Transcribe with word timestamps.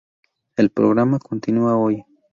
El 0.57 0.71
programa 0.71 1.19
continúa 1.19 1.77
hoy. 1.77 2.03